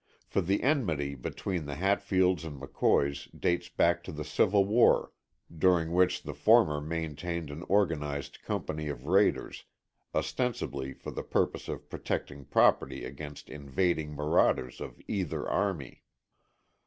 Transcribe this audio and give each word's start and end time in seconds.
For 0.25 0.41
the 0.41 0.63
enmity 0.63 1.13
between 1.13 1.67
the 1.67 1.75
Hatfields 1.75 2.43
and 2.43 2.59
McCoys 2.59 3.27
dates 3.39 3.69
back 3.69 4.03
to 4.05 4.11
the 4.11 4.23
Civil 4.25 4.65
War, 4.65 5.11
during 5.55 5.91
which 5.91 6.23
the 6.23 6.33
former 6.33 6.81
maintained 6.81 7.51
an 7.51 7.61
organized 7.69 8.41
company 8.41 8.87
of 8.87 9.05
raiders, 9.05 9.65
ostensibly 10.15 10.91
for 10.93 11.11
the 11.11 11.21
purpose 11.21 11.67
of 11.67 11.87
protecting 11.87 12.45
property 12.45 13.05
against 13.05 13.47
invading 13.47 14.15
marauders 14.15 14.81
of 14.81 14.99
either 15.07 15.47
army. 15.47 16.01